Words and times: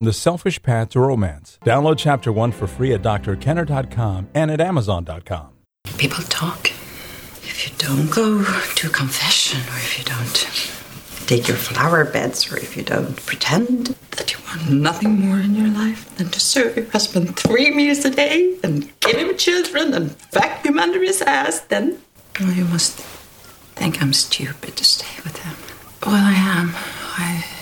The 0.00 0.12
Selfish 0.12 0.62
Path 0.62 0.90
to 0.90 1.00
Romance. 1.00 1.58
Download 1.64 1.98
Chapter 1.98 2.30
1 2.30 2.52
for 2.52 2.68
free 2.68 2.94
at 2.94 3.02
drkenner.com 3.02 4.28
and 4.32 4.48
at 4.48 4.60
amazon.com. 4.60 5.48
People 5.96 6.22
talk. 6.24 6.70
If 7.42 7.66
you 7.66 7.74
don't 7.78 8.08
go 8.08 8.44
to 8.44 8.88
confession, 8.90 9.58
or 9.58 9.76
if 9.78 9.98
you 9.98 10.04
don't 10.04 11.26
take 11.26 11.48
your 11.48 11.56
flower 11.56 12.04
beds, 12.04 12.52
or 12.52 12.58
if 12.58 12.76
you 12.76 12.84
don't 12.84 13.16
pretend 13.26 13.88
that 14.12 14.32
you 14.32 14.38
want 14.46 14.70
nothing 14.70 15.18
more 15.18 15.40
in 15.40 15.56
your 15.56 15.66
life 15.66 16.14
than 16.14 16.28
to 16.28 16.38
serve 16.38 16.76
your 16.76 16.88
husband 16.90 17.36
three 17.36 17.72
meals 17.74 18.04
a 18.04 18.10
day 18.10 18.56
and 18.62 18.92
give 19.00 19.16
him 19.16 19.36
children 19.36 19.92
and 19.94 20.12
vacuum 20.30 20.78
under 20.78 21.02
his 21.02 21.22
ass, 21.22 21.58
then 21.62 21.98
well, 22.38 22.52
you 22.52 22.66
must 22.66 23.00
think 23.74 24.00
I'm 24.00 24.12
stupid 24.12 24.76
to 24.76 24.84
stay 24.84 25.20
with 25.24 25.38
him. 25.38 25.56
Well, 26.06 26.14
I 26.14 26.34
am. 26.34 26.70
I. 27.16 27.57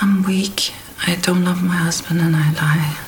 I'm 0.00 0.24
weak. 0.24 0.72
I 1.06 1.14
don't 1.16 1.44
love 1.44 1.62
my 1.62 1.76
husband 1.76 2.20
and 2.20 2.34
I 2.34 2.52
lie. 2.52 3.03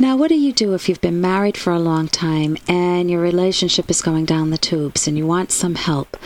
Now, 0.00 0.16
what 0.16 0.28
do 0.28 0.34
you 0.34 0.54
do 0.54 0.72
if 0.72 0.88
you've 0.88 1.02
been 1.02 1.20
married 1.20 1.58
for 1.58 1.74
a 1.74 1.78
long 1.78 2.08
time 2.08 2.56
and 2.66 3.10
your 3.10 3.20
relationship 3.20 3.90
is 3.90 4.00
going 4.00 4.24
down 4.24 4.48
the 4.48 4.56
tubes 4.56 5.06
and 5.06 5.18
you 5.18 5.26
want 5.26 5.52
some 5.52 5.74
help? 5.74 6.16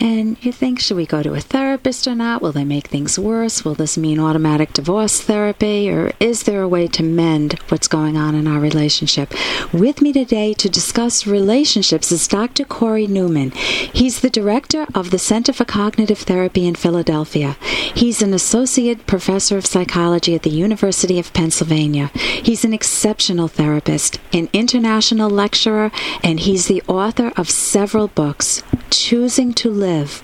And 0.00 0.42
you 0.44 0.50
think, 0.50 0.80
should 0.80 0.96
we 0.96 1.06
go 1.06 1.22
to 1.22 1.34
a 1.34 1.40
therapist 1.40 2.08
or 2.08 2.16
not? 2.16 2.42
Will 2.42 2.50
they 2.50 2.64
make 2.64 2.88
things 2.88 3.20
worse? 3.20 3.64
Will 3.64 3.74
this 3.74 3.96
mean 3.96 4.18
automatic 4.18 4.72
divorce 4.72 5.20
therapy? 5.20 5.88
Or 5.88 6.12
is 6.18 6.42
there 6.42 6.60
a 6.60 6.68
way 6.68 6.88
to 6.88 7.04
mend 7.04 7.52
what's 7.68 7.86
going 7.86 8.16
on 8.16 8.34
in 8.34 8.48
our 8.48 8.58
relationship? 8.58 9.32
With 9.72 10.02
me 10.02 10.12
today 10.12 10.52
to 10.54 10.68
discuss 10.68 11.24
relationships 11.24 12.10
is 12.10 12.26
Dr. 12.26 12.64
Cory 12.64 13.06
Newman. 13.06 13.52
He's 13.52 14.22
the 14.22 14.30
director 14.30 14.86
of 14.92 15.12
the 15.12 15.20
Center 15.20 15.52
for 15.52 15.64
Cognitive 15.64 16.18
Therapy 16.18 16.66
in 16.66 16.74
Philadelphia. 16.74 17.56
He's 17.94 18.22
an 18.22 18.34
associate 18.34 19.06
professor 19.06 19.56
of 19.56 19.66
psychology 19.66 20.34
at 20.34 20.42
the 20.42 20.50
University 20.50 21.20
of 21.20 21.32
Pennsylvania. 21.32 22.10
He's 22.42 22.64
an 22.64 22.72
exceptional 22.72 23.19
therapist, 23.20 24.18
an 24.32 24.48
international 24.52 25.28
lecturer, 25.28 25.92
and 26.22 26.40
he's 26.40 26.66
the 26.66 26.82
author 26.88 27.32
of 27.36 27.50
several 27.50 28.08
books 28.08 28.62
Choosing 28.90 29.52
to 29.54 29.70
Live 29.70 30.22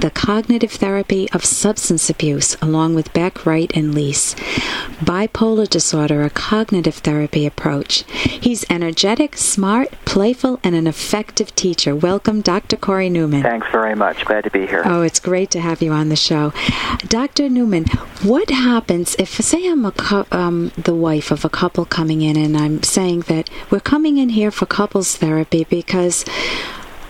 the 0.00 0.10
cognitive 0.10 0.72
therapy 0.72 1.30
of 1.32 1.44
substance 1.44 2.10
abuse, 2.10 2.56
along 2.60 2.94
with 2.94 3.12
Beck, 3.12 3.46
Wright, 3.46 3.70
and 3.74 3.94
Liese. 3.94 4.34
Bipolar 5.00 5.68
disorder, 5.68 6.22
a 6.22 6.30
cognitive 6.30 6.96
therapy 6.96 7.46
approach. 7.46 8.04
He's 8.12 8.64
energetic, 8.70 9.36
smart, 9.36 9.90
playful, 10.04 10.60
and 10.62 10.74
an 10.74 10.86
effective 10.86 11.54
teacher. 11.54 11.94
Welcome, 11.94 12.40
Dr. 12.40 12.76
Cory 12.76 13.08
Newman. 13.08 13.42
Thanks 13.42 13.68
very 13.70 13.94
much. 13.94 14.24
Glad 14.24 14.44
to 14.44 14.50
be 14.50 14.66
here. 14.66 14.82
Oh, 14.84 15.02
it's 15.02 15.20
great 15.20 15.50
to 15.52 15.60
have 15.60 15.82
you 15.82 15.92
on 15.92 16.08
the 16.08 16.16
show. 16.16 16.52
Dr. 17.08 17.48
Newman, 17.48 17.86
what 18.22 18.50
happens 18.50 19.16
if, 19.18 19.30
say, 19.30 19.68
I'm 19.68 19.84
um, 20.32 20.72
the 20.76 20.94
wife 20.94 21.30
of 21.30 21.44
a 21.44 21.48
couple 21.48 21.84
coming 21.84 22.22
in 22.22 22.36
and 22.36 22.56
I'm 22.56 22.82
saying 22.82 23.20
that 23.22 23.50
we're 23.70 23.80
coming 23.80 24.18
in 24.18 24.30
here 24.30 24.50
for 24.50 24.66
couples 24.66 25.16
therapy 25.16 25.64
because 25.64 26.24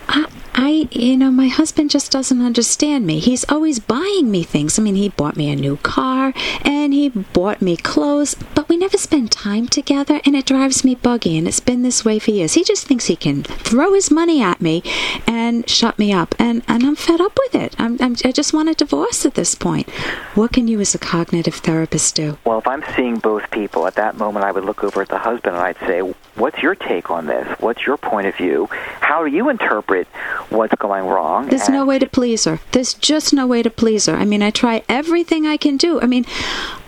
I, 0.07 0.27
I, 0.53 0.87
you 0.91 1.17
know, 1.17 1.31
my 1.31 1.47
husband 1.47 1.89
just 1.89 2.11
doesn't 2.11 2.41
understand 2.41 3.05
me. 3.05 3.19
He's 3.19 3.45
always 3.49 3.79
buying 3.79 4.31
me 4.31 4.43
things. 4.43 4.79
I 4.79 4.81
mean, 4.81 4.95
he 4.95 5.09
bought 5.09 5.37
me 5.37 5.49
a 5.51 5.55
new 5.55 5.77
car 5.77 6.16
and 6.63 6.93
he 6.93 7.09
bought 7.09 7.61
me 7.61 7.77
clothes, 7.77 8.35
but 8.55 8.69
we 8.69 8.77
never 8.77 8.97
spend 8.97 9.31
time 9.31 9.67
together 9.67 10.21
and 10.25 10.35
it 10.35 10.45
drives 10.45 10.83
me 10.83 10.95
buggy 10.95 11.37
and 11.37 11.47
it's 11.47 11.59
been 11.59 11.83
this 11.83 12.03
way 12.03 12.19
for 12.19 12.31
years. 12.31 12.53
He 12.53 12.63
just 12.63 12.87
thinks 12.87 13.05
he 13.05 13.15
can 13.15 13.43
throw 13.43 13.93
his 13.93 14.11
money 14.11 14.41
at 14.41 14.61
me 14.61 14.83
and 15.25 15.69
shut 15.69 15.97
me 15.99 16.11
up 16.11 16.35
and, 16.39 16.63
and 16.67 16.83
I'm 16.83 16.95
fed 16.95 17.21
up 17.21 17.37
with 17.37 17.55
it. 17.55 17.75
I'm, 17.77 17.97
I'm, 18.01 18.15
I 18.23 18.31
just 18.31 18.53
want 18.53 18.69
a 18.69 18.73
divorce 18.73 19.25
at 19.25 19.35
this 19.35 19.55
point. 19.55 19.89
What 20.35 20.53
can 20.53 20.67
you 20.67 20.79
as 20.79 20.95
a 20.95 20.99
cognitive 20.99 21.55
therapist 21.55 22.15
do? 22.15 22.37
Well, 22.45 22.59
if 22.59 22.67
I'm 22.67 22.83
seeing 22.95 23.19
both 23.19 23.49
people, 23.51 23.87
at 23.87 23.95
that 23.95 24.17
moment 24.17 24.45
I 24.45 24.51
would 24.51 24.65
look 24.65 24.83
over 24.83 25.01
at 25.01 25.09
the 25.09 25.17
husband 25.17 25.55
and 25.55 25.63
I'd 25.63 25.79
say, 25.79 26.01
what's 26.35 26.61
your 26.61 26.75
take 26.75 27.09
on 27.09 27.25
this? 27.25 27.47
What's 27.59 27.85
your 27.85 27.97
point 27.97 28.27
of 28.27 28.35
view? 28.35 28.67
How 28.71 29.23
do 29.23 29.29
you 29.29 29.49
interpret 29.49 30.07
what's 30.49 30.75
going 30.75 31.05
wrong? 31.05 31.47
There's 31.47 31.69
no 31.69 31.85
way 31.85 31.99
to 31.99 32.07
please 32.07 32.45
her. 32.45 32.59
There's 32.71 32.93
just 32.93 33.33
no 33.33 33.47
way 33.47 33.63
to 33.63 33.69
please 33.69 34.05
her. 34.05 34.15
I 34.15 34.25
mean, 34.25 34.41
I 34.41 34.51
try 34.51 34.83
everything 34.87 35.45
I 35.45 35.57
can 35.57 35.77
do. 35.77 36.01
I 36.01 36.05
mean, 36.05 36.25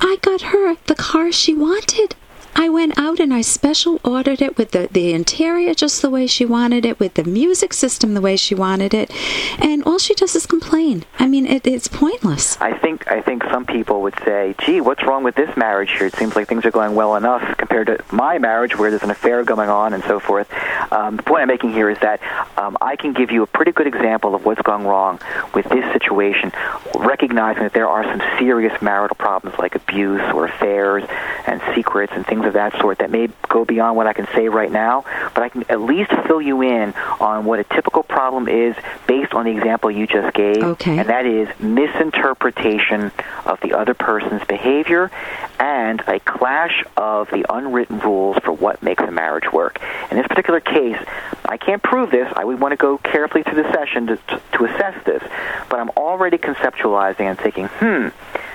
I 0.01 0.17
got 0.21 0.41
her 0.41 0.75
the 0.85 0.95
car 0.95 1.31
she 1.31 1.53
wanted. 1.53 2.15
I 2.55 2.69
went 2.69 2.97
out 2.97 3.19
and 3.19 3.33
I 3.33 3.41
special 3.41 3.99
ordered 4.03 4.41
it 4.41 4.57
with 4.57 4.71
the, 4.71 4.87
the 4.91 5.13
interior 5.13 5.73
just 5.73 6.01
the 6.01 6.09
way 6.09 6.27
she 6.27 6.45
wanted 6.45 6.85
it, 6.85 6.99
with 6.99 7.13
the 7.13 7.23
music 7.23 7.73
system 7.73 8.13
the 8.13 8.21
way 8.21 8.35
she 8.35 8.55
wanted 8.55 8.93
it, 8.93 9.11
and 9.59 9.83
all 9.83 9.97
she 9.97 10.13
does 10.13 10.35
is 10.35 10.45
complain. 10.45 11.05
I 11.17 11.27
mean, 11.27 11.45
it, 11.45 11.65
it's 11.65 11.87
pointless. 11.87 12.59
I 12.61 12.77
think 12.77 13.09
I 13.11 13.21
think 13.21 13.43
some 13.45 13.65
people 13.65 14.01
would 14.01 14.17
say, 14.25 14.55
"Gee, 14.59 14.81
what's 14.81 15.03
wrong 15.03 15.23
with 15.23 15.35
this 15.35 15.55
marriage 15.55 15.91
here? 15.91 16.07
It 16.07 16.15
seems 16.15 16.35
like 16.35 16.47
things 16.47 16.65
are 16.65 16.71
going 16.71 16.95
well 16.95 17.15
enough 17.15 17.57
compared 17.57 17.87
to 17.87 18.03
my 18.11 18.37
marriage, 18.37 18.77
where 18.77 18.89
there's 18.89 19.03
an 19.03 19.11
affair 19.11 19.43
going 19.43 19.69
on 19.69 19.93
and 19.93 20.03
so 20.03 20.19
forth." 20.19 20.51
Um, 20.91 21.17
the 21.17 21.23
point 21.23 21.41
I'm 21.41 21.47
making 21.47 21.71
here 21.71 21.89
is 21.89 21.99
that 21.99 22.21
um, 22.57 22.77
I 22.81 22.95
can 22.95 23.13
give 23.13 23.31
you 23.31 23.43
a 23.43 23.47
pretty 23.47 23.71
good 23.71 23.87
example 23.87 24.35
of 24.35 24.45
what's 24.45 24.61
going 24.61 24.85
wrong 24.85 25.19
with 25.53 25.67
this 25.69 25.85
situation, 25.93 26.51
recognizing 26.95 27.63
that 27.63 27.73
there 27.73 27.87
are 27.87 28.03
some 28.03 28.21
serious 28.37 28.81
marital 28.81 29.15
problems 29.15 29.57
like 29.59 29.75
abuse 29.75 30.21
or 30.33 30.45
affairs 30.45 31.03
and 31.47 31.61
secrets 31.75 32.13
and 32.15 32.25
things 32.25 32.45
of 32.45 32.53
that 32.53 32.77
sort 32.79 32.99
that 32.99 33.09
may 33.11 33.29
go 33.47 33.65
beyond 33.65 33.95
what 33.97 34.07
I 34.07 34.13
can 34.13 34.27
say 34.35 34.49
right 34.49 34.71
now, 34.71 35.03
but 35.33 35.43
I 35.43 35.49
can 35.49 35.63
at 35.69 35.81
least 35.81 36.11
fill 36.27 36.41
you 36.41 36.61
in 36.61 36.93
on 37.19 37.45
what 37.45 37.59
a 37.59 37.63
typical 37.63 38.03
problem 38.03 38.47
is 38.47 38.75
based 39.07 39.33
on 39.33 39.45
the 39.45 39.51
example 39.51 39.89
you 39.91 40.07
just 40.07 40.33
gave, 40.35 40.63
Okay. 40.63 40.97
and 40.97 41.09
that 41.09 41.25
is 41.25 41.47
misinterpretation 41.59 43.11
of 43.45 43.59
the 43.61 43.73
other 43.73 43.93
person's 43.93 44.43
behavior 44.45 45.11
and 45.59 46.01
a 46.07 46.19
clash 46.19 46.83
of 46.97 47.29
the 47.31 47.45
unwritten 47.53 47.99
rules 47.99 48.37
for 48.43 48.51
what 48.51 48.81
makes 48.81 49.03
a 49.03 49.11
marriage 49.11 49.51
work. 49.51 49.81
In 50.11 50.17
this 50.17 50.27
particular 50.27 50.59
case, 50.59 50.97
I 51.45 51.57
can't 51.57 51.81
prove 51.81 52.11
this. 52.11 52.31
I 52.35 52.45
would 52.45 52.59
want 52.59 52.71
to 52.71 52.77
go 52.77 52.97
carefully 52.97 53.43
through 53.43 53.61
the 53.63 53.71
session 53.71 54.07
to, 54.07 54.17
to 54.53 54.65
assess 54.65 55.03
this, 55.05 55.23
but 55.69 55.79
I'm 55.79 55.89
already 55.91 56.37
conceptualizing 56.37 57.21
and 57.21 57.37
thinking, 57.39 57.67
hmm, 57.67 58.07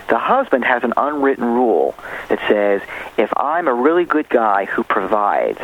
the 0.09 0.19
husband 0.19 0.65
has 0.65 0.85
an 0.85 0.93
unwritten 0.97 1.45
rule 1.45 1.95
that 2.29 2.39
says 2.49 2.83
if 3.17 3.33
I'm 3.37 3.69
a 3.69 3.75
really 3.75 4.05
good 4.05 4.29
guy 4.29 4.67
who 4.67 4.83
provides, 4.83 5.61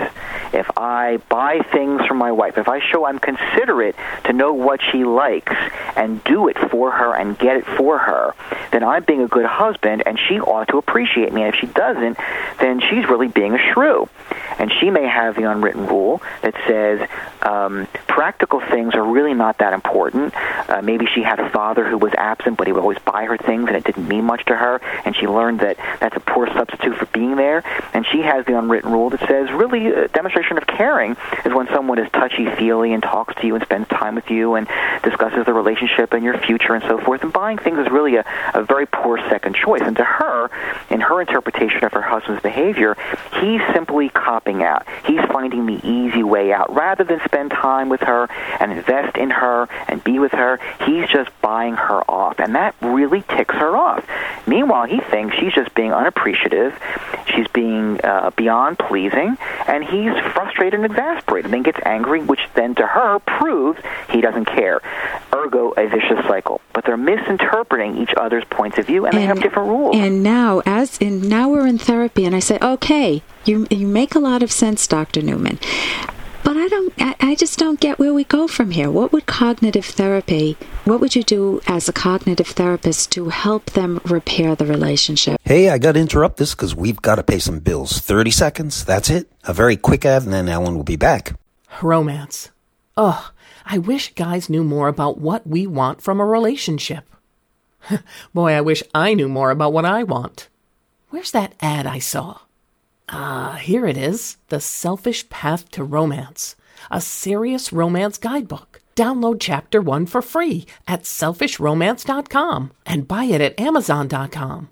if 0.52 0.68
I 0.76 1.18
buy 1.28 1.60
things 1.72 2.04
for 2.06 2.14
my 2.14 2.32
wife, 2.32 2.58
if 2.58 2.68
I 2.68 2.80
show 2.80 3.04
I'm 3.04 3.18
considerate 3.18 3.96
to 4.24 4.32
know 4.32 4.52
what 4.52 4.80
she 4.90 5.04
likes 5.04 5.54
and 5.96 6.22
do 6.24 6.48
it 6.48 6.58
for 6.70 6.90
her 6.90 7.14
and 7.14 7.38
get 7.38 7.56
it 7.56 7.66
for 7.66 7.98
her, 7.98 8.34
then 8.72 8.82
I'm 8.82 9.04
being 9.04 9.22
a 9.22 9.28
good 9.28 9.46
husband 9.46 10.02
and 10.06 10.18
she 10.28 10.40
ought 10.40 10.68
to 10.68 10.78
appreciate 10.78 11.32
me. 11.32 11.42
And 11.42 11.54
if 11.54 11.60
she 11.60 11.66
doesn't, 11.66 12.18
then 12.58 12.80
she's 12.80 13.08
really 13.08 13.28
being 13.28 13.54
a 13.54 13.72
shrew. 13.72 14.08
And 14.58 14.70
she 14.80 14.90
may 14.90 15.06
have 15.06 15.36
the 15.36 15.50
unwritten 15.50 15.86
rule 15.86 16.22
that 16.42 16.54
says 16.66 17.08
um, 17.42 17.86
practical 18.06 18.60
things 18.60 18.94
are 18.94 19.02
really 19.02 19.34
not 19.34 19.58
that 19.58 19.72
important. 19.72 20.34
Uh, 20.68 20.82
maybe 20.82 21.06
she 21.14 21.22
had 21.22 21.40
a 21.40 21.48
father 21.50 21.88
who 21.88 21.96
was 21.96 22.12
absent, 22.18 22.58
but 22.58 22.66
he 22.66 22.72
would 22.72 22.80
always 22.80 22.98
buy 22.98 23.24
her 23.24 23.38
things, 23.38 23.68
and 23.68 23.76
it 23.76 23.84
didn't 23.84 24.06
mean 24.06 24.24
much 24.30 24.44
to 24.46 24.54
her. 24.54 24.80
And 25.04 25.16
she 25.16 25.26
learned 25.26 25.60
that 25.60 25.76
that's 25.98 26.16
a 26.16 26.20
poor 26.20 26.46
substitute 26.46 26.96
for 26.96 27.06
being 27.06 27.34
there. 27.34 27.64
And 27.92 28.06
she 28.06 28.22
has 28.22 28.46
the 28.46 28.58
unwritten 28.58 28.90
rule 28.92 29.10
that 29.10 29.20
says 29.20 29.50
really 29.50 29.88
a 29.88 30.08
demonstration 30.08 30.58
of 30.58 30.66
caring 30.66 31.16
is 31.44 31.52
when 31.52 31.66
someone 31.68 31.98
is 31.98 32.10
touchy-feely 32.12 32.92
and 32.92 33.02
talks 33.02 33.34
to 33.36 33.46
you 33.46 33.54
and 33.54 33.64
spends 33.64 33.88
time 33.88 34.14
with 34.14 34.30
you 34.30 34.54
and 34.54 34.68
discusses 35.02 35.46
the 35.46 35.52
relationship 35.52 36.12
and 36.12 36.24
your 36.24 36.38
future 36.38 36.74
and 36.74 36.84
so 36.84 36.98
forth. 36.98 37.22
And 37.22 37.32
buying 37.32 37.58
things 37.58 37.78
is 37.78 37.90
really 37.90 38.16
a, 38.16 38.24
a 38.54 38.62
very 38.62 38.86
poor 38.86 39.18
second 39.28 39.54
choice. 39.54 39.82
And 39.82 39.96
to 39.96 40.04
her, 40.04 40.50
in 40.90 41.00
her 41.00 41.20
interpretation 41.20 41.84
of 41.84 41.92
her 41.92 42.02
husband's 42.02 42.42
behavior, 42.42 42.96
he's 43.40 43.60
simply 43.72 44.08
copping 44.08 44.62
out. 44.62 44.86
He's 45.06 45.20
finding 45.32 45.66
the 45.66 45.80
easy 45.86 46.22
way 46.22 46.52
out. 46.52 46.74
Rather 46.74 47.04
than 47.04 47.20
spend 47.24 47.50
time 47.50 47.88
with 47.88 48.00
her 48.02 48.28
and 48.60 48.72
invest 48.72 49.16
in 49.16 49.30
her 49.30 49.68
and 49.88 50.02
be 50.02 50.18
with 50.18 50.32
her, 50.32 50.58
he's 50.86 51.08
just 51.08 51.30
buying 51.40 51.74
her 51.74 52.02
off. 52.10 52.38
And 52.38 52.54
that 52.54 52.74
really 52.80 53.22
ticks 53.22 53.54
her 53.54 53.76
off. 53.76 54.04
Meanwhile, 54.50 54.86
he 54.86 54.98
thinks 54.98 55.36
she's 55.36 55.54
just 55.54 55.72
being 55.76 55.92
unappreciative. 55.92 56.76
She's 57.26 57.46
being 57.48 58.00
uh, 58.02 58.30
beyond 58.36 58.80
pleasing. 58.80 59.38
And 59.68 59.84
he's 59.84 60.12
frustrated 60.32 60.80
and 60.80 60.84
exasperated. 60.86 61.44
and 61.44 61.54
Then 61.54 61.62
gets 61.62 61.78
angry, 61.86 62.20
which 62.20 62.40
then 62.54 62.74
to 62.74 62.84
her 62.84 63.20
proves 63.20 63.78
he 64.08 64.20
doesn't 64.20 64.46
care. 64.46 64.80
Ergo, 65.32 65.70
a 65.76 65.86
vicious 65.86 66.18
cycle. 66.26 66.60
But 66.72 66.84
they're 66.84 66.96
misinterpreting 66.96 67.96
each 67.98 68.12
other's 68.16 68.42
points 68.50 68.76
of 68.76 68.86
view, 68.86 69.06
and, 69.06 69.16
they 69.16 69.22
have 69.22 69.40
different 69.40 69.68
rules. 69.68 69.94
And 69.96 70.24
now, 70.24 70.62
as 70.66 70.98
in 70.98 71.28
now 71.28 71.48
we're 71.48 71.68
in 71.68 71.78
therapy, 71.78 72.24
and 72.24 72.34
I 72.34 72.40
say, 72.40 72.58
okay, 72.60 73.22
you 73.44 73.68
you 73.70 73.86
make 73.86 74.16
a 74.16 74.18
lot 74.18 74.42
of 74.42 74.50
sense, 74.50 74.84
Doctor 74.88 75.22
Newman. 75.22 75.60
But 76.44 76.56
I 76.56 76.68
don't. 76.68 76.92
I, 76.98 77.14
I 77.20 77.34
just 77.34 77.58
don't 77.58 77.80
get 77.80 77.98
where 77.98 78.14
we 78.14 78.24
go 78.24 78.48
from 78.48 78.70
here. 78.70 78.90
What 78.90 79.12
would 79.12 79.26
cognitive 79.26 79.84
therapy? 79.84 80.56
What 80.84 81.00
would 81.00 81.14
you 81.14 81.22
do 81.22 81.60
as 81.66 81.88
a 81.88 81.92
cognitive 81.92 82.48
therapist 82.48 83.12
to 83.12 83.28
help 83.28 83.66
them 83.70 84.00
repair 84.04 84.54
the 84.54 84.66
relationship? 84.66 85.40
Hey, 85.44 85.68
I 85.70 85.78
got 85.78 85.92
to 85.92 86.00
interrupt 86.00 86.38
this 86.38 86.54
because 86.54 86.74
we've 86.74 87.00
got 87.00 87.16
to 87.16 87.22
pay 87.22 87.38
some 87.38 87.60
bills. 87.60 87.98
30 87.98 88.30
seconds, 88.30 88.84
that's 88.84 89.10
it. 89.10 89.30
A 89.44 89.52
very 89.52 89.76
quick 89.76 90.04
ad, 90.04 90.24
and 90.24 90.32
then 90.32 90.48
Ellen 90.48 90.76
will 90.76 90.84
be 90.84 90.96
back. 90.96 91.34
Romance. 91.82 92.50
Ugh, 92.96 93.32
I 93.64 93.78
wish 93.78 94.14
guys 94.14 94.50
knew 94.50 94.64
more 94.64 94.88
about 94.88 95.18
what 95.18 95.46
we 95.46 95.66
want 95.66 96.02
from 96.02 96.20
a 96.20 96.24
relationship. 96.24 97.04
Boy, 98.34 98.52
I 98.52 98.60
wish 98.60 98.82
I 98.94 99.14
knew 99.14 99.28
more 99.28 99.50
about 99.50 99.72
what 99.72 99.84
I 99.84 100.02
want. 100.02 100.48
Where's 101.10 101.30
that 101.30 101.54
ad 101.60 101.86
I 101.86 101.98
saw? 101.98 102.38
Ah, 103.12 103.58
here 103.60 103.86
it 103.86 103.96
is 103.96 104.36
The 104.48 104.60
Selfish 104.60 105.28
Path 105.30 105.68
to 105.72 105.82
Romance, 105.82 106.54
a 106.90 107.00
serious 107.00 107.72
romance 107.72 108.18
guidebook. 108.18 108.80
Download 108.94 109.38
chapter 109.40 109.80
one 109.80 110.06
for 110.06 110.22
free 110.22 110.66
at 110.86 111.02
selfishromance.com 111.02 112.70
and 112.86 113.08
buy 113.08 113.24
it 113.24 113.40
at 113.40 113.58
amazon.com. 113.58 114.68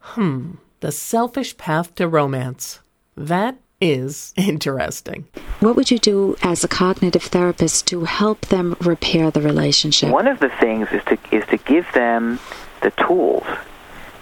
Hmm, 0.00 0.52
The 0.80 0.92
Selfish 0.92 1.56
Path 1.58 1.94
to 1.96 2.08
Romance. 2.08 2.80
That 3.16 3.58
is 3.80 4.32
interesting. 4.36 5.26
What 5.60 5.76
would 5.76 5.90
you 5.90 5.98
do 5.98 6.36
as 6.42 6.64
a 6.64 6.68
cognitive 6.68 7.24
therapist 7.24 7.86
to 7.88 8.04
help 8.04 8.46
them 8.46 8.76
repair 8.80 9.30
the 9.30 9.42
relationship? 9.42 10.10
One 10.10 10.28
of 10.28 10.38
the 10.40 10.50
things 10.60 10.88
is 10.92 11.02
to 11.04 11.18
is 11.30 11.44
to 11.46 11.58
give 11.58 11.86
them 11.92 12.38
the 12.80 12.90
tools 12.92 13.44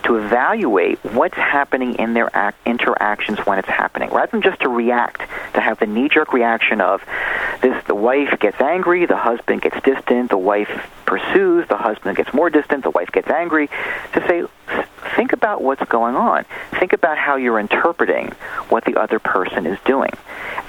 to 0.05 0.17
evaluate 0.17 0.99
what's 1.05 1.37
happening 1.37 1.95
in 1.95 2.15
their 2.15 2.35
act, 2.35 2.59
interactions 2.67 3.39
when 3.41 3.59
it's 3.59 3.69
happening, 3.69 4.11
rather 4.11 4.31
than 4.31 4.43
just 4.43 4.61
to 4.61 4.69
react, 4.69 5.21
to 5.55 5.61
have 5.61 5.79
the 5.79 5.87
knee-jerk 5.87 6.33
reaction 6.33 6.81
of 6.81 7.03
this: 7.61 7.83
the 7.87 7.95
wife 7.95 8.39
gets 8.41 8.61
angry, 8.61 9.07
the 9.07 9.17
husband 9.17 9.63
gets 9.63 9.81
distant, 9.83 10.31
the 10.31 10.39
wife 10.39 10.91
pursues, 11.07 11.67
the 11.69 11.77
husband 11.77 12.17
gets 12.17 12.33
more 12.33 12.51
distant, 12.51 12.85
the 12.85 12.91
wife 12.91 13.11
gets 13.13 13.29
angry. 13.29 13.69
To 14.15 14.27
say, 14.27 14.45
think 15.17 15.33
about 15.33 15.63
what's 15.63 15.85
going 15.85 16.15
on. 16.15 16.45
Think 16.79 16.93
about 16.93 17.19
how 17.19 17.37
you're 17.37 17.59
interpreting 17.59 18.33
what 18.69 18.85
the 18.85 18.97
other 18.97 19.19
person 19.19 19.67
is 19.67 19.79
doing. 19.85 20.13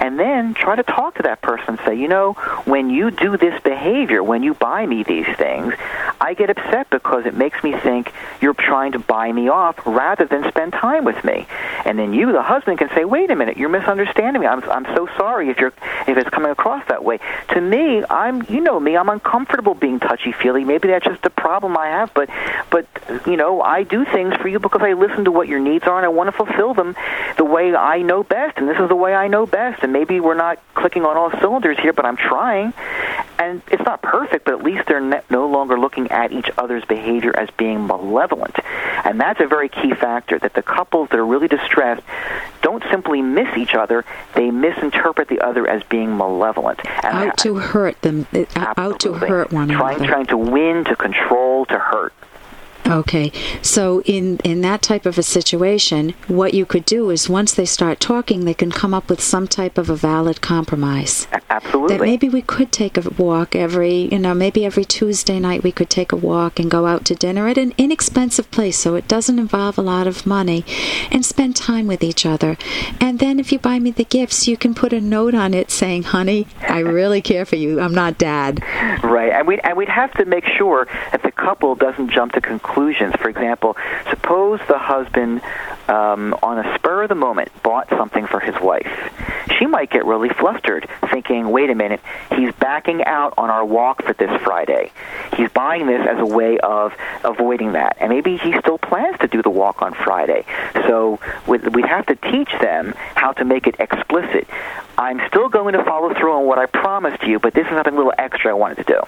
And 0.01 0.19
then 0.19 0.55
try 0.55 0.75
to 0.75 0.83
talk 0.83 1.15
to 1.15 1.23
that 1.23 1.41
person 1.41 1.75
and 1.75 1.79
say, 1.85 1.95
you 1.95 2.07
know, 2.07 2.33
when 2.65 2.89
you 2.89 3.11
do 3.11 3.37
this 3.37 3.61
behavior, 3.61 4.23
when 4.23 4.41
you 4.41 4.55
buy 4.55 4.85
me 4.87 5.03
these 5.03 5.27
things, 5.37 5.75
I 6.19 6.33
get 6.33 6.49
upset 6.49 6.89
because 6.89 7.27
it 7.27 7.35
makes 7.35 7.63
me 7.63 7.77
think 7.77 8.11
you're 8.41 8.55
trying 8.55 8.93
to 8.93 8.99
buy 8.99 9.31
me 9.31 9.47
off 9.49 9.79
rather 9.85 10.25
than 10.25 10.47
spend 10.49 10.73
time 10.73 11.05
with 11.05 11.23
me. 11.23 11.45
And 11.85 11.99
then 11.99 12.13
you, 12.13 12.31
the 12.31 12.41
husband, 12.41 12.79
can 12.79 12.89
say, 12.95 13.05
wait 13.05 13.29
a 13.29 13.35
minute, 13.35 13.57
you're 13.57 13.69
misunderstanding 13.69 14.41
me. 14.41 14.47
I'm, 14.47 14.63
I'm 14.63 14.85
so 14.95 15.07
sorry 15.17 15.49
if 15.49 15.59
you're 15.59 15.73
if 16.07 16.17
it's 16.17 16.29
coming 16.29 16.51
across 16.51 16.83
that 16.87 17.03
way. 17.03 17.19
To 17.49 17.61
me, 17.61 18.03
I'm 18.09 18.43
you 18.49 18.59
know 18.59 18.79
me, 18.79 18.97
I'm 18.97 19.09
uncomfortable 19.09 19.75
being 19.75 19.99
touchy 19.99 20.31
feely. 20.31 20.63
Maybe 20.63 20.87
that's 20.87 21.05
just 21.05 21.23
a 21.25 21.29
problem 21.29 21.77
I 21.77 21.87
have, 21.87 22.11
but 22.13 22.29
but 22.71 22.87
you 23.27 23.37
know, 23.37 23.61
I 23.61 23.83
do 23.83 24.05
things 24.05 24.35
for 24.35 24.47
you 24.47 24.59
because 24.59 24.81
I 24.81 24.93
listen 24.93 25.25
to 25.25 25.31
what 25.31 25.47
your 25.47 25.59
needs 25.59 25.85
are 25.85 25.97
and 25.97 26.05
I 26.05 26.09
want 26.09 26.27
to 26.27 26.31
fulfill 26.31 26.73
them 26.73 26.95
the 27.37 27.45
way 27.45 27.75
I 27.75 28.01
know 28.01 28.23
best, 28.23 28.57
and 28.57 28.67
this 28.67 28.79
is 28.79 28.89
the 28.89 28.95
way 28.95 29.13
I 29.13 29.27
know 29.27 29.45
best. 29.45 29.83
And 29.83 29.90
maybe 29.91 30.19
we're 30.19 30.35
not 30.35 30.59
clicking 30.73 31.03
on 31.05 31.17
all 31.17 31.31
cylinders 31.39 31.77
here, 31.79 31.93
but 31.93 32.05
I'm 32.05 32.17
trying. 32.17 32.73
And 33.39 33.61
it's 33.71 33.83
not 33.83 34.01
perfect, 34.01 34.45
but 34.45 34.53
at 34.53 34.63
least 34.63 34.87
they're 34.87 35.23
no 35.29 35.47
longer 35.47 35.79
looking 35.79 36.11
at 36.11 36.31
each 36.31 36.49
other's 36.57 36.85
behavior 36.85 37.35
as 37.37 37.49
being 37.57 37.87
malevolent. 37.87 38.55
And 39.03 39.19
that's 39.19 39.39
a 39.39 39.47
very 39.47 39.69
key 39.69 39.93
factor 39.93 40.37
that 40.39 40.53
the 40.53 40.61
couples 40.61 41.09
that 41.09 41.19
are 41.19 41.25
really 41.25 41.47
distressed 41.47 42.03
don't 42.61 42.83
simply 42.91 43.21
miss 43.21 43.57
each 43.57 43.73
other, 43.73 44.05
they 44.35 44.51
misinterpret 44.51 45.27
the 45.27 45.41
other 45.41 45.67
as 45.67 45.81
being 45.83 46.15
malevolent. 46.15 46.79
And 47.03 47.29
out 47.29 47.37
to 47.39 47.55
hurt 47.55 48.01
them, 48.01 48.27
uh, 48.33 48.73
out 48.77 48.99
to 49.01 49.13
hurt 49.13 49.51
one 49.51 49.69
trying, 49.69 49.97
another. 49.97 50.11
Trying 50.11 50.25
to 50.27 50.37
win, 50.37 50.85
to 50.85 50.95
control, 50.95 51.65
to 51.65 51.79
hurt. 51.79 52.13
Okay, 52.87 53.31
so 53.61 54.01
in 54.03 54.37
in 54.43 54.61
that 54.61 54.81
type 54.81 55.05
of 55.05 55.17
a 55.17 55.23
situation, 55.23 56.13
what 56.27 56.53
you 56.53 56.65
could 56.65 56.85
do 56.85 57.09
is 57.09 57.29
once 57.29 57.53
they 57.53 57.65
start 57.65 57.99
talking, 57.99 58.45
they 58.45 58.53
can 58.53 58.71
come 58.71 58.93
up 58.93 59.09
with 59.09 59.21
some 59.21 59.47
type 59.47 59.77
of 59.77 59.89
a 59.89 59.95
valid 59.95 60.41
compromise. 60.41 61.27
Absolutely. 61.49 61.97
That 61.97 62.03
maybe 62.03 62.27
we 62.27 62.41
could 62.41 62.71
take 62.71 62.97
a 62.97 63.09
walk 63.11 63.55
every, 63.55 64.09
you 64.11 64.19
know, 64.19 64.33
maybe 64.33 64.65
every 64.65 64.83
Tuesday 64.83 65.39
night 65.39 65.63
we 65.63 65.71
could 65.71 65.89
take 65.89 66.11
a 66.11 66.15
walk 66.15 66.59
and 66.59 66.71
go 66.71 66.87
out 66.87 67.05
to 67.05 67.15
dinner 67.15 67.47
at 67.47 67.57
an 67.57 67.73
inexpensive 67.77 68.49
place, 68.51 68.77
so 68.77 68.95
it 68.95 69.07
doesn't 69.07 69.37
involve 69.37 69.77
a 69.77 69.81
lot 69.81 70.07
of 70.07 70.25
money, 70.25 70.65
and 71.11 71.25
spend 71.25 71.55
time 71.55 71.87
with 71.87 72.03
each 72.03 72.25
other. 72.25 72.57
And 72.99 73.19
then 73.19 73.39
if 73.39 73.51
you 73.51 73.59
buy 73.59 73.79
me 73.79 73.91
the 73.91 74.05
gifts, 74.05 74.47
you 74.47 74.57
can 74.57 74.73
put 74.73 74.91
a 74.91 75.01
note 75.01 75.35
on 75.35 75.53
it 75.53 75.69
saying, 75.71 76.03
"Honey, 76.03 76.47
I 76.67 76.79
really 76.99 77.21
care 77.21 77.45
for 77.45 77.57
you. 77.57 77.79
I'm 77.79 77.93
not 77.93 78.17
dad." 78.17 78.63
Right, 79.03 79.31
and 79.31 79.47
we 79.47 79.59
and 79.59 79.77
we'd 79.77 79.89
have 79.89 80.11
to 80.13 80.25
make 80.25 80.45
sure 80.45 80.87
that 81.11 81.21
the 81.23 81.31
couple 81.31 81.75
doesn't 81.75 82.09
jump 82.09 82.33
to 82.33 82.41
conclusions 82.41 82.70
conclusions. 82.71 83.13
For 83.15 83.29
example, 83.29 83.75
suppose 84.09 84.59
the 84.67 84.77
husband, 84.77 85.41
um, 85.87 86.35
on 86.41 86.65
a 86.65 86.75
spur 86.75 87.03
of 87.03 87.09
the 87.09 87.15
moment, 87.15 87.49
bought 87.63 87.89
something 87.89 88.27
for 88.27 88.39
his 88.39 88.55
wife. 88.61 88.87
She 89.59 89.65
might 89.65 89.89
get 89.89 90.05
really 90.05 90.29
flustered, 90.29 90.87
thinking, 91.11 91.49
wait 91.49 91.69
a 91.69 91.75
minute, 91.75 91.99
he's 92.35 92.53
backing 92.55 93.03
out 93.03 93.33
on 93.37 93.49
our 93.49 93.65
walk 93.65 94.03
for 94.03 94.13
this 94.13 94.29
Friday. 94.41 94.91
He's 95.35 95.49
buying 95.51 95.85
this 95.87 96.07
as 96.07 96.19
a 96.19 96.25
way 96.25 96.57
of 96.59 96.93
avoiding 97.23 97.73
that. 97.73 97.97
And 97.99 98.09
maybe 98.09 98.37
he 98.37 98.57
still 98.59 98.77
plans 98.77 99.17
to 99.19 99.27
do 99.27 99.41
the 99.41 99.49
walk 99.49 99.81
on 99.81 99.93
Friday. 99.93 100.45
So 100.87 101.19
we 101.47 101.81
have 101.83 102.05
to 102.07 102.15
teach 102.15 102.51
them 102.61 102.93
how 103.15 103.33
to 103.33 103.45
make 103.45 103.67
it 103.67 103.75
explicit. 103.79 104.47
I'm 104.97 105.19
still 105.27 105.49
going 105.49 105.73
to 105.73 105.83
follow 105.83 106.13
through 106.13 106.33
on 106.33 106.45
what 106.45 106.57
I 106.57 106.65
promised 106.67 107.23
you, 107.23 107.39
but 107.39 107.53
this 107.53 107.65
is 107.65 107.71
something 107.71 107.93
a 107.93 107.97
little 107.97 108.13
extra 108.17 108.51
I 108.51 108.53
wanted 108.53 108.77
to 108.77 108.83
do. 108.83 109.01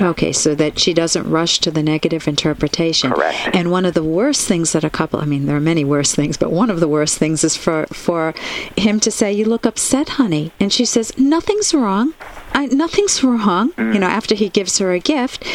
Okay, 0.00 0.32
so 0.32 0.54
that 0.54 0.78
she 0.78 0.94
doesn't 0.94 1.28
rush 1.28 1.58
to 1.60 1.70
the 1.70 1.82
negative 1.82 2.26
interpretation. 2.26 3.12
Correct. 3.12 3.54
And 3.54 3.70
one 3.70 3.84
of 3.84 3.94
the 3.94 4.04
worst 4.04 4.48
things 4.48 4.72
that 4.72 4.82
a 4.84 4.90
couple, 4.90 5.20
I 5.20 5.26
mean, 5.26 5.46
there 5.46 5.56
are 5.56 5.60
many 5.60 5.84
worse 5.84 6.14
things, 6.14 6.36
but 6.36 6.50
one 6.50 6.70
of 6.70 6.80
the 6.80 6.88
worst 6.88 7.18
things 7.18 7.44
is 7.44 7.56
for, 7.56 7.86
for 7.86 8.34
him 8.76 8.98
to 9.00 9.10
say, 9.10 9.32
You 9.32 9.44
look 9.44 9.66
upset, 9.66 10.10
honey. 10.10 10.52
And 10.58 10.72
she 10.72 10.84
says, 10.84 11.16
Nothing's 11.18 11.74
wrong. 11.74 12.14
I, 12.52 12.66
nothing's 12.66 13.22
wrong, 13.22 13.72
mm. 13.72 13.94
you 13.94 14.00
know, 14.00 14.08
after 14.08 14.34
he 14.34 14.48
gives 14.48 14.78
her 14.78 14.92
a 14.92 14.98
gift. 14.98 15.46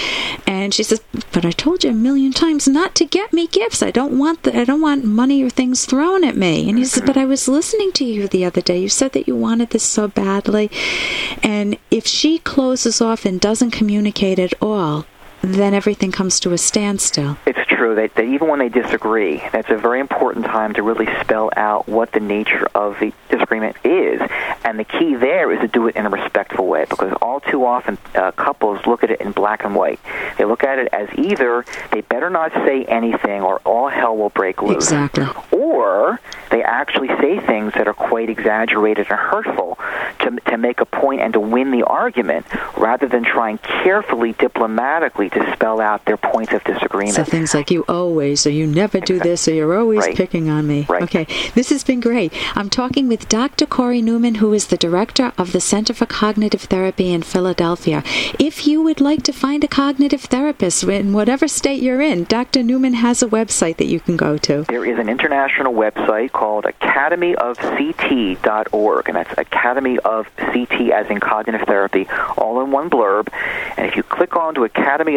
And 0.47 0.74
she 0.74 0.83
says, 0.83 1.01
But 1.31 1.44
I 1.44 1.51
told 1.51 1.83
you 1.83 1.89
a 1.89 1.94
million 1.94 2.31
times 2.31 2.68
not 2.68 2.95
to 2.95 3.06
get 3.06 3.33
me 3.33 3.47
gifts. 3.47 3.81
I 3.81 3.92
don't 3.92 4.18
want 4.18 4.44
the, 4.44 4.57
I 4.57 4.63
don't 4.63 4.81
want 4.81 5.03
money 5.03 5.44
or 5.44 5.50
things 5.50 5.86
thrown 5.86 6.24
at 6.24 6.38
me. 6.38 6.69
And 6.69 6.77
he 6.77 6.86
says, 6.86 7.03
But 7.06 7.18
I 7.18 7.25
was 7.25 7.47
listening 7.47 7.92
to 7.94 8.06
you 8.06 8.27
the 8.27 8.45
other 8.45 8.62
day. 8.62 8.80
You 8.80 8.89
said 8.89 9.13
that 9.13 9.27
you 9.27 9.36
wanted 9.36 9.71
this 9.71 9.83
so 9.83 10.07
badly. 10.07 10.69
And 11.44 11.77
if 11.92 12.06
she 12.06 12.39
closes 12.39 13.01
off 13.01 13.25
and 13.25 13.42
doesn't 13.42 13.71
communicate 13.71 14.34
at 14.39 14.53
all, 14.61 15.05
then 15.53 15.74
everything 15.74 16.12
comes 16.12 16.39
to 16.42 16.53
a 16.53 16.57
standstill. 16.57 17.38
It's 17.45 17.59
true 17.68 17.95
that, 17.95 18.15
that 18.15 18.24
even 18.25 18.47
when 18.47 18.59
they 18.59 18.69
disagree, 18.69 19.44
that's 19.51 19.69
a 19.69 19.77
very 19.77 20.00
important 20.00 20.45
time 20.45 20.74
to 20.74 20.83
really 20.83 21.07
spell 21.21 21.51
out 21.56 21.88
what 21.88 22.12
the 22.12 22.19
nature 22.19 22.68
of 22.74 23.00
the 23.00 23.13
disagreement 23.30 23.75
is. 23.83 24.21
And 24.63 24.80
the 24.80 24.83
key 24.83 25.15
there 25.15 25.51
is 25.51 25.59
to 25.62 25.68
do 25.68 25.88
it 25.88 25.95
in 25.95 26.06
a 26.06 26.09
respectful 26.09 26.68
way 26.68 26.86
because 26.89 27.13
all 27.21 27.39
too 27.39 27.65
often 27.65 27.97
uh, 28.15 28.31
couples 28.31 28.86
look 28.86 29.03
at 29.03 29.12
it 29.12 29.21
in 29.21 29.31
black 29.31 29.63
and 29.63 29.75
white. 29.75 30.00
They 30.38 30.45
look 30.45 30.63
at 30.63 30.80
it 30.80 30.89
as 30.92 31.09
either 31.18 31.65
they 31.92 32.01
better 32.01 32.30
not 32.30 32.51
say 32.53 32.86
anything 32.86 33.42
or 33.42 33.59
all 33.65 33.89
hell 33.89 34.15
will 34.15 34.30
break 34.30 34.62
loose. 34.62 34.75
Exactly. 34.75 35.27
Or 35.51 36.19
they 36.50 36.63
actually 36.63 37.09
say 37.19 37.40
things 37.40 37.73
that 37.73 37.87
are 37.87 37.94
quite 37.94 38.30
exaggerated 38.30 39.07
and 39.09 39.19
hurtful 39.19 39.78
to, 40.19 40.37
to 40.47 40.57
make 40.57 40.80
a 40.81 40.85
point 40.85 41.21
and 41.21 41.33
to 41.33 41.40
win 41.40 41.71
the 41.71 41.83
argument 41.83 42.45
rather 42.78 43.07
than 43.07 43.23
trying 43.23 43.57
carefully, 43.59 44.33
diplomatically 44.33 45.30
to 45.35 45.54
spell 45.54 45.80
out 45.80 46.04
their 46.06 46.18
points 46.18 46.54
of 46.54 46.63
disagreement. 46.63 47.15
So 47.15 47.23
things 47.23 47.54
like 47.54 47.69
you 47.69 47.85
always, 47.87 48.47
or 48.47 48.49
you 48.49 48.65
never 48.65 48.99
do 48.99 49.19
this, 49.19 49.47
or 49.47 49.54
you're 49.54 49.77
always 49.77 49.99
right. 49.99 50.15
picking 50.15 50.49
on 50.49 50.68
me. 50.68 50.85
Right. 50.89 51.04
Okay, 51.04 51.27
this 51.54 51.69
has 51.69 51.83
been 51.83 51.99
great. 51.99 52.33
I'm 52.57 52.69
talking 52.69 53.07
with 53.07 53.30
Dr. 53.30 53.65
Cory 53.65 54.01
Newman, 54.01 54.35
who 54.35 54.54
is 54.54 54.68
the 54.68 54.77
director 54.77 55.33
of 55.37 55.51
the 55.51 55.61
Center 55.61 55.94
for 55.94 56.06
Cognitive 56.06 56.61
Therapy 56.61 57.11
in 57.11 57.21
Philadelphia. 57.21 58.01
If 58.39 58.65
you 58.65 58.81
would 58.81 59.01
like 59.01 59.23
to 59.23 59.33
find 59.33 59.63
a 59.63 59.68
cognitive 59.68 60.21
therapist 60.21 60.83
in 60.83 61.13
whatever 61.13 61.47
state 61.47 61.83
you're 61.83 62.01
in, 62.01 62.23
Dr. 62.25 62.63
Newman 62.63 62.94
has 62.94 63.21
a 63.21 63.27
website 63.27 63.77
that 63.77 63.87
you 63.87 63.99
can 63.99 64.18
go 64.18 64.37
to. 64.39 64.63
There 64.63 64.85
is 64.85 64.97
an 64.97 65.09
international 65.09 65.73
website 65.73 66.31
called 66.31 66.65
academyofct.org, 66.65 69.07
and 69.07 69.15
that's 69.15 69.37
Academy 69.37 69.99
of 69.99 70.27
CT 70.37 70.89
as 70.92 71.07
in 71.09 71.19
cognitive 71.19 71.68
therapy, 71.68 72.07
all 72.37 72.61
in 72.61 72.71
one 72.71 72.89
blurb. 72.89 73.27
And 73.77 73.85
if 73.85 73.95
you 73.95 74.04
click 74.04 74.35
on 74.35 74.56
to 74.56 74.63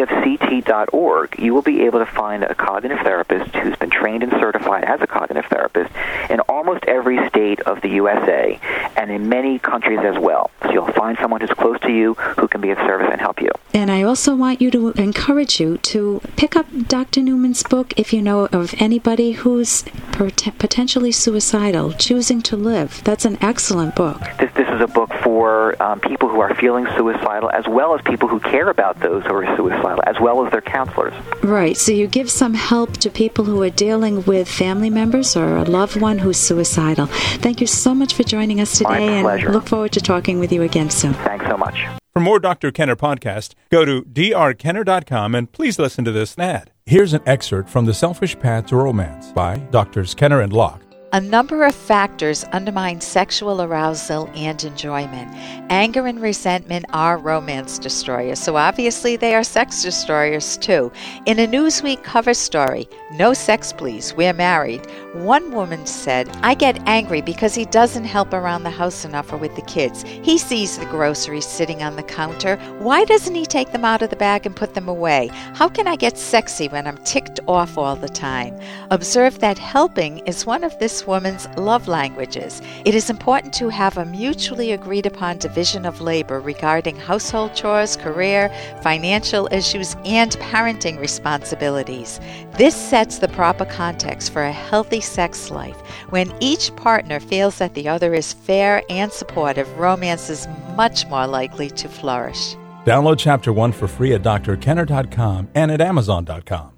academyofct.org, 0.09 1.39
you 1.39 1.53
will 1.53 1.61
be 1.61 1.81
able 1.81 1.99
to 1.99 2.05
find 2.05 2.43
a 2.43 2.55
cognitive 2.55 2.99
therapist 3.03 3.53
who's 3.55 3.75
been 3.77 3.89
trained 3.89 4.23
and 4.23 4.31
certified 4.33 4.83
as 4.83 5.01
a 5.01 5.07
cognitive 5.07 5.45
therapist 5.49 5.91
in 6.29 6.39
almost 6.41 6.83
every 6.85 7.17
state 7.49 7.65
of 7.67 7.81
the 7.81 7.89
USA 7.89 8.59
and 8.95 9.11
in 9.11 9.29
many 9.29 9.59
countries 9.59 9.99
as 10.03 10.17
well. 10.19 10.51
So 10.63 10.71
you'll 10.71 10.91
find 10.93 11.17
someone 11.21 11.41
who's 11.41 11.49
close 11.51 11.79
to 11.81 11.91
you 11.91 12.13
who 12.13 12.47
can 12.47 12.61
be 12.61 12.69
of 12.71 12.77
service 12.79 13.07
and 13.11 13.19
help 13.19 13.41
you. 13.41 13.51
And 13.73 13.91
I 13.91 14.03
also 14.03 14.35
want 14.35 14.61
you 14.61 14.71
to 14.71 14.91
encourage 14.91 15.59
you 15.59 15.77
to 15.77 16.21
pick 16.35 16.55
up 16.55 16.65
Dr. 16.87 17.21
Newman's 17.21 17.63
book 17.63 17.93
if 17.97 18.13
you 18.13 18.21
know 18.21 18.45
of 18.47 18.75
anybody 18.79 19.31
who's 19.31 19.83
potentially 20.11 21.11
suicidal, 21.11 21.93
choosing 21.93 22.41
to 22.41 22.55
live. 22.55 23.01
That's 23.03 23.25
an 23.25 23.37
excellent 23.41 23.95
book. 23.95 24.19
This, 24.39 24.51
this 24.53 24.67
is 24.67 24.81
a 24.81 24.87
book 24.87 25.11
for 25.23 25.81
um, 25.81 25.99
people 25.99 26.29
who 26.29 26.39
are 26.41 26.53
feeling 26.55 26.85
suicidal 26.97 27.49
as 27.51 27.67
well 27.67 27.95
as 27.95 28.01
people 28.01 28.27
who 28.27 28.39
care 28.39 28.69
about 28.69 28.99
those 28.99 29.23
who 29.25 29.33
are 29.33 29.55
suicidal, 29.55 30.01
as 30.05 30.19
well 30.19 30.45
as 30.45 30.51
their 30.51 30.61
counselors. 30.61 31.13
Right. 31.43 31.77
So 31.77 31.91
you 31.91 32.07
give 32.07 32.29
some 32.29 32.53
help 32.53 32.97
to 32.97 33.09
people 33.09 33.45
who 33.45 33.61
are 33.63 33.69
dealing 33.69 34.23
with 34.25 34.47
family 34.49 34.89
members 34.89 35.37
or 35.37 35.57
a 35.57 35.63
loved 35.63 35.99
one 35.99 36.19
who's 36.19 36.37
suicidal. 36.37 37.07
Thank 37.39 37.61
you 37.61 37.67
so 37.67 37.95
much 37.95 38.13
for 38.13 38.23
joining 38.23 38.59
us 38.61 38.77
today, 38.77 39.21
My 39.23 39.35
and 39.37 39.53
look 39.53 39.67
forward 39.67 39.93
to 39.93 40.01
talking 40.01 40.39
with 40.39 40.51
you 40.51 40.61
again 40.61 40.89
soon. 40.89 41.13
Thanks 41.13 41.45
so 41.47 41.57
much. 41.57 41.85
For 42.13 42.19
more 42.19 42.39
Dr. 42.39 42.71
Kenner 42.71 42.95
podcast, 42.95 43.53
go 43.69 43.85
to 43.85 44.01
drkenner.com 44.01 45.35
and 45.35 45.51
please 45.51 45.79
listen 45.79 46.03
to 46.05 46.11
this 46.11 46.37
ad. 46.37 46.71
Here's 46.85 47.13
an 47.13 47.21
excerpt 47.25 47.69
from 47.69 47.85
The 47.85 47.93
Selfish 47.93 48.37
Path 48.39 48.67
to 48.67 48.75
Romance 48.75 49.31
by 49.31 49.57
Drs. 49.71 50.15
Kenner 50.15 50.41
and 50.41 50.51
Locke. 50.51 50.88
A 51.11 51.19
number 51.19 51.63
of 51.63 51.73
factors 51.73 52.45
undermine 52.51 53.01
sexual 53.01 53.63
arousal 53.63 54.29
and 54.35 54.63
enjoyment. 54.63 55.33
Anger 55.71 56.05
and 56.05 56.21
resentment 56.21 56.85
are 56.93 57.17
romance 57.17 57.79
destroyers, 57.79 58.37
so 58.37 58.57
obviously 58.57 59.15
they 59.15 59.33
are 59.33 59.43
sex 59.43 59.81
destroyers 59.81 60.55
too. 60.57 60.91
In 61.25 61.39
a 61.39 61.47
Newsweek 61.47 62.03
cover 62.03 62.35
story, 62.35 62.87
No 63.11 63.33
Sex 63.33 63.73
Please, 63.73 64.13
We're 64.13 64.33
Married, 64.33 64.85
one 65.13 65.51
woman 65.51 65.87
said, 65.87 66.29
I 66.43 66.53
get 66.53 66.87
angry 66.87 67.21
because 67.21 67.55
he 67.55 67.65
doesn't 67.65 68.03
help 68.03 68.31
around 68.31 68.61
the 68.61 68.69
house 68.69 69.03
enough 69.03 69.33
or 69.33 69.37
with 69.37 69.55
the 69.55 69.63
kids. 69.63 70.03
He 70.03 70.37
sees 70.37 70.77
the 70.77 70.85
groceries 70.85 71.47
sitting 71.47 71.81
on 71.81 71.95
the 71.95 72.03
counter. 72.03 72.57
Why 72.77 73.03
doesn't 73.05 73.33
he 73.33 73.47
take 73.47 73.71
them 73.71 73.83
out 73.83 74.03
of 74.03 74.11
the 74.11 74.15
bag 74.15 74.45
and 74.45 74.55
put 74.55 74.75
them 74.75 74.87
away? 74.87 75.31
How 75.55 75.69
can 75.69 75.87
I 75.87 75.95
get 75.95 76.19
sexy 76.19 76.67
when 76.67 76.85
I'm 76.85 77.03
ticked 77.03 77.39
off 77.47 77.79
all 77.79 77.95
the 77.95 78.07
time? 78.07 78.59
Observe 78.91 79.39
that 79.39 79.57
helping 79.57 80.19
is 80.27 80.45
one 80.45 80.63
of 80.63 80.77
this 80.99 81.07
woman's 81.07 81.47
love 81.57 81.87
languages. 81.87 82.61
It 82.83 82.93
is 82.93 83.09
important 83.09 83.53
to 83.53 83.69
have 83.69 83.97
a 83.97 84.05
mutually 84.05 84.73
agreed 84.73 85.05
upon 85.05 85.37
division 85.37 85.85
of 85.85 86.01
labor 86.01 86.41
regarding 86.41 86.97
household 86.97 87.55
chores, 87.55 87.95
career, 87.95 88.49
financial 88.83 89.47
issues, 89.51 89.95
and 90.03 90.31
parenting 90.51 90.99
responsibilities. 90.99 92.19
This 92.57 92.75
sets 92.75 93.19
the 93.19 93.29
proper 93.29 93.65
context 93.65 94.33
for 94.33 94.43
a 94.43 94.51
healthy 94.51 94.99
sex 94.99 95.49
life. 95.49 95.77
When 96.09 96.33
each 96.41 96.75
partner 96.75 97.21
feels 97.21 97.59
that 97.59 97.75
the 97.75 97.87
other 97.87 98.13
is 98.13 98.33
fair 98.33 98.83
and 98.89 99.11
supportive, 99.11 99.69
romance 99.77 100.29
is 100.29 100.47
much 100.75 101.07
more 101.07 101.27
likely 101.27 101.69
to 101.69 101.87
flourish. 101.87 102.55
Download 102.85 103.17
Chapter 103.17 103.53
1 103.53 103.71
for 103.71 103.87
free 103.87 104.13
at 104.15 104.21
drkenner.com 104.23 105.47
and 105.55 105.71
at 105.71 105.79
amazon.com. 105.79 106.71